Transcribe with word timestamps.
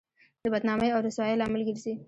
د 0.43 0.45
بدنامۍ 0.53 0.89
او 0.91 0.99
رسوایۍ 1.07 1.35
لامل 1.37 1.61
ګرځي. 1.69 1.93